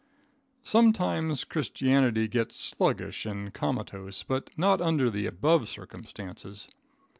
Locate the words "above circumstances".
5.27-6.67